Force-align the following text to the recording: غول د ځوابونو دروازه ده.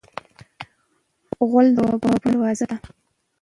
غول 1.49 1.67
د 1.75 1.77
ځوابونو 1.77 2.17
دروازه 2.23 2.65
ده. 2.69 2.77